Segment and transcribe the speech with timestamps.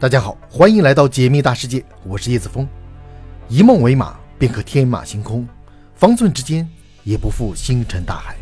[0.00, 2.64] 大家好，欢迎来到解密大世界，我是叶子峰。
[3.48, 5.44] 一梦为马，便可天马行空；
[5.96, 6.70] 方寸之间，
[7.02, 8.36] 也不负星辰大海。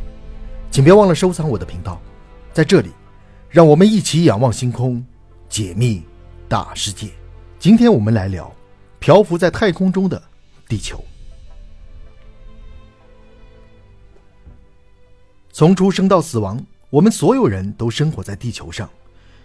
[0.71, 1.99] 请别忘了收藏我的频道，
[2.53, 2.91] 在这里，
[3.49, 5.03] 让我们一起仰望星空，
[5.49, 6.03] 解密
[6.47, 7.09] 大世界。
[7.59, 8.55] 今天我们来聊
[8.99, 10.23] 漂浮在太空中的
[10.69, 11.03] 地球。
[15.53, 18.91] 从出生到死亡，我们所有人都生活在地球上，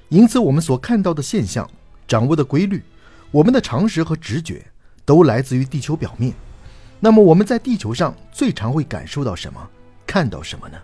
[0.10, 1.66] 因此我们所看到的现象。
[2.12, 2.84] 掌握的规律，
[3.32, 4.66] 我们的常识和直觉
[5.06, 6.34] 都来自于地球表面。
[7.00, 9.66] 那么我们在地球上最常会感受到什么？
[10.06, 10.78] 看到什么呢？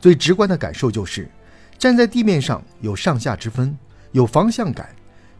[0.00, 1.30] 最直观的感受就是，
[1.78, 3.78] 站在地面上有上下之分，
[4.10, 4.88] 有方向感。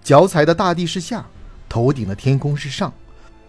[0.04, 1.26] 脚踩的大地是下，
[1.68, 2.92] 头顶的天空是上。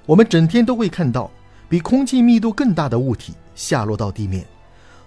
[0.08, 1.30] 我们整天都会看到
[1.70, 4.44] 比空气密度更大的物体下落到地面，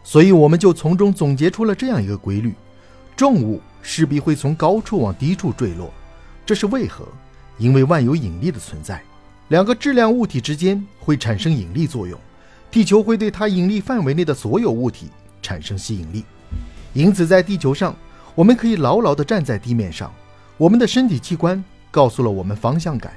[0.05, 2.55] 所以我们就从中总结出了这样一个规律：
[3.17, 5.93] 重物势必会从高处往低处坠落。
[6.45, 7.07] 这是为何？
[7.59, 9.03] 因为万有引力的存在，
[9.49, 12.19] 两个质量物体之间会产生引力作用，
[12.71, 16.25] 地球会对它引力范围内的所有物体产生吸引力。
[16.93, 17.95] 因此，在地球上，
[18.35, 20.13] 我们可以牢牢地站在地面上。
[20.57, 23.13] 我们的身体器官告诉了我们方向感。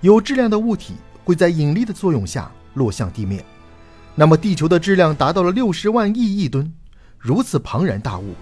[0.00, 3.44] 有质量的物体会在引力的作用下落向地面。
[4.14, 6.72] 那么，地球的质量达到了六十万亿亿吨，
[7.18, 8.34] 如此庞然大物，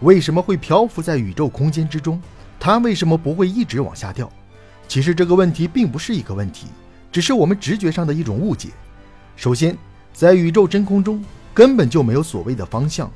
[0.00, 2.20] 为什么会漂浮在宇宙空间之中？
[2.60, 4.30] 它为什么不会一直往下掉？
[4.86, 6.66] 其实这个问题并不是一个问题，
[7.12, 8.70] 只是我们直觉上的一种误解。
[9.36, 9.76] 首先，
[10.12, 11.22] 在宇宙真空中
[11.54, 13.10] 根本就没有所谓的方向，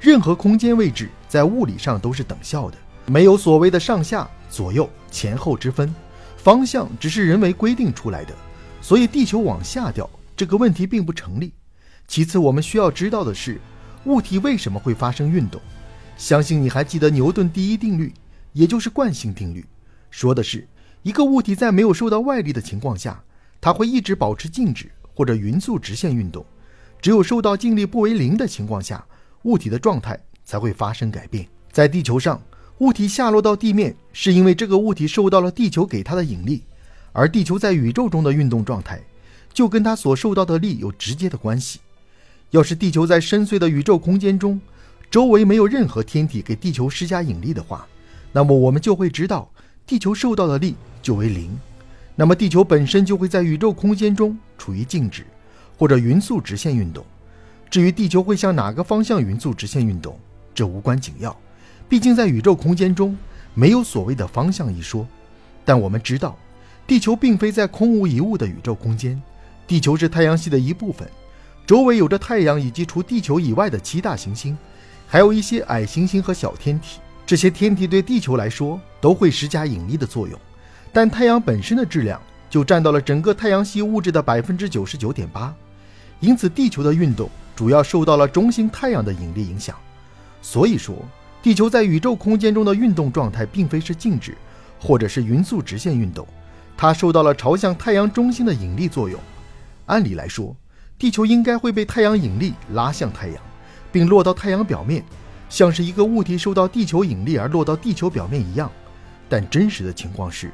[0.00, 5.94] 任何空间位置在物理上都是等效的，没有所谓的上下左右前后之分，
[6.36, 8.34] 方向只是人为规定出来的，
[8.80, 11.52] 所以地球往下掉这个问题并不成立。
[12.06, 13.60] 其次，我们需要知道的是，
[14.04, 15.60] 物体为什么会发生运动？
[16.16, 18.12] 相信你还记得牛顿第一定律。
[18.52, 19.64] 也就是惯性定律，
[20.10, 20.66] 说的是
[21.02, 23.22] 一个物体在没有受到外力的情况下，
[23.60, 26.42] 它会一直保持静止或者匀速直线运动；
[27.00, 29.04] 只有受到静力不为零的情况下，
[29.42, 31.46] 物体的状态才会发生改变。
[31.70, 32.42] 在地球上，
[32.78, 36.62] 物体下落到地面，是因为这个物体受到了地球给它的引力，
[37.12, 39.00] 而地球在宇宙中的运动状态，
[39.52, 41.80] 就跟它所受到的力有直接的关系。
[42.50, 44.60] 要是地球在深邃的宇宙空间中，
[45.10, 47.86] 周围没有任何天体给地球施加引力的话，
[48.32, 49.50] 那么我们就会知道，
[49.86, 51.58] 地球受到的力就为零，
[52.14, 55.24] 那么地球本身就会在宇宙空间中处于静止
[55.78, 57.04] 或者匀速直线运动。
[57.70, 60.18] 至于地球会向哪个方向匀速直线运动，
[60.54, 61.36] 这无关紧要，
[61.88, 63.16] 毕竟在宇宙空间中
[63.54, 65.06] 没有所谓的方向一说。
[65.64, 66.36] 但我们知道，
[66.86, 69.20] 地球并非在空无一物的宇宙空间，
[69.66, 71.06] 地球是太阳系的一部分，
[71.66, 74.56] 周围有着太阳以及除地球以外的七大行星，
[75.06, 77.00] 还有一些矮行星和小天体。
[77.28, 80.40] 这些天体对地球来说都会施加引力的作用，
[80.94, 82.18] 但太阳本身的质量
[82.48, 85.54] 就占到了整个太阳系物质的百分之九十九点八，
[86.20, 89.76] 因此地球的运动主要受到了中心太阳的引力影响。
[90.40, 90.96] 所以说，
[91.42, 94.34] 地球在宇宙空间中的运动状态并非是静止，
[94.80, 96.26] 或者是匀速直线运动，
[96.78, 99.20] 它受到了朝向太阳中心的引力作用。
[99.84, 100.56] 按理来说，
[100.98, 103.36] 地球应该会被太阳引力拉向太阳，
[103.92, 105.04] 并落到太阳表面。
[105.48, 108.70] 像是一个物体受到地球引力而落到地球表面一样，
[109.28, 110.50] 但真实的情况是，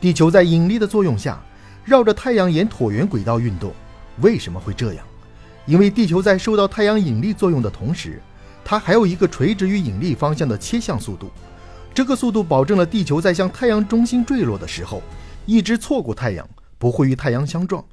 [0.00, 1.42] 地球在引力的作用下
[1.84, 3.72] 绕着太阳沿椭圆轨道运动。
[4.20, 5.04] 为什么会这样？
[5.66, 8.20] 因为地球在受到太阳引力作用的同时，
[8.64, 11.30] 它还有一个垂直于引力方向的切向速度。
[11.94, 15.02] 这个速度保证了地球在向太阳中心坠落的时候，
[15.46, 16.48] 一直错过太阳，
[16.78, 17.84] 不会与太阳相撞。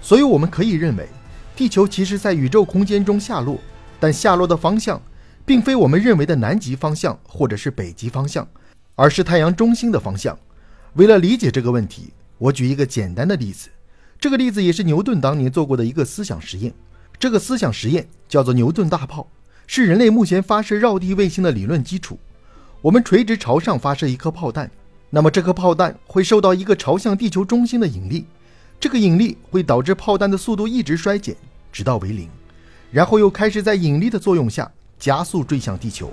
[0.00, 1.08] 所以我们可以认为，
[1.56, 3.58] 地球其实在宇宙空间中下落，
[3.98, 5.00] 但下落的方向。
[5.44, 8.46] 并非我们认为的南极方向或者是北极方向，
[8.94, 10.38] 而是太阳中心的方向。
[10.94, 13.68] 为了理解这个问题，我举一个简单的例子。
[14.20, 16.72] 这个例子也是牛顿当年做过的一个思想实验。
[17.18, 19.26] 这个思想实验叫做牛顿大炮，
[19.66, 22.18] 是人类目前发射绕地卫星的理论基础。
[22.80, 24.70] 我们垂直朝上发射一颗炮弹，
[25.10, 28.26] 那么这颗炮弹会受到一个朝向地球中心的引力，
[28.78, 31.36] 这个引力会导致炮弹的速度一直衰减，
[31.72, 32.28] 直到为零，
[32.90, 34.70] 然后又开始在引力的作用下。
[35.02, 36.12] 加速坠向地球，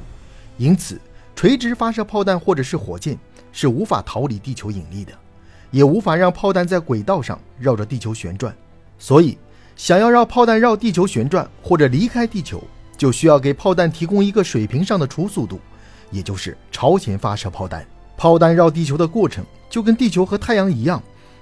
[0.57, 1.00] 因此
[1.36, 3.15] 垂直发射炮弹或者是火箭
[3.51, 5.13] 是无法逃离地球引力的，
[5.69, 8.51] 也无法让炮弹在轨道上绕着地球旋转。
[8.97, 9.38] 所以，
[9.75, 12.63] 想要让炮弹绕地球旋转或者离开地球，
[12.97, 15.59] 就需要给炮弹提供一个水平上的初速度，
[16.09, 17.85] 也就是朝前发射炮弹。
[18.18, 21.00] 炮弹绕地球的过程就跟地球和太阳一样，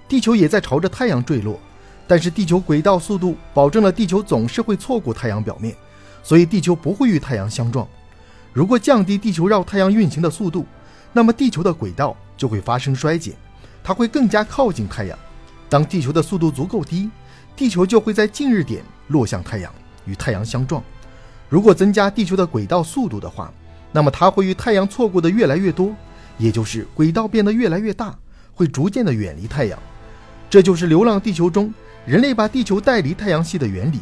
[0.10, 1.58] 地球也在朝着太阳坠落，
[2.10, 5.74] 但是地球轨道速度保证了地球总是会错过太阳表面。
[6.28, 7.88] 所以地球不会与太阳相撞。
[8.52, 10.66] 如果降低地球绕太阳运行的速度，
[11.14, 13.34] 那么地球的轨道就会发生衰减，
[13.82, 15.18] 它会更加靠近太阳。
[15.70, 17.10] 当地球的速度足够低，
[17.56, 20.84] 地球就会在近日点落向太阳，与太阳相撞。
[21.48, 23.50] 如果增加地球的轨道速度的话，
[23.94, 25.96] 那么它会与太阳错过的越来越多，
[26.38, 28.14] 也就是轨道变得越来越大，
[28.54, 29.80] 会逐渐的远离太阳。
[30.50, 31.74] 这就是《流浪地球》中
[32.06, 34.02] 人类把地球带离太阳系的原理。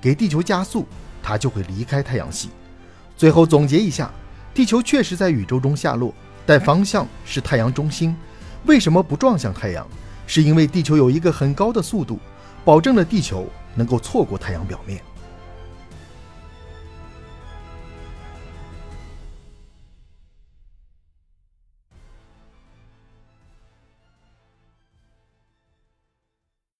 [0.00, 0.86] 给地球加速，
[1.24, 2.50] 它就会离开太阳系。
[3.16, 4.10] 最后总结一下，
[4.52, 8.14] 地球确实在宇宙中下落，但方向是太阳中心。
[8.66, 9.86] 为什么不撞向太阳？
[10.26, 12.18] 是因为地球有一个很高的速度，
[12.64, 15.00] 保证了地球能够错过太阳表面。